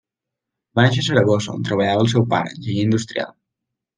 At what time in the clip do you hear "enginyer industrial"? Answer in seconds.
2.57-3.33